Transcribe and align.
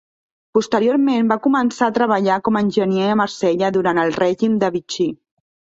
Posteriorment, 0.57 1.29
va 1.33 1.37
començar 1.43 1.89
a 1.91 1.95
treballar 1.99 2.39
com 2.49 2.59
a 2.59 2.65
enginyer 2.67 3.13
a 3.13 3.21
Marsella 3.23 3.73
durant 3.79 4.05
el 4.07 4.19
Règim 4.21 4.59
de 4.65 4.77
Vichy. 4.79 5.13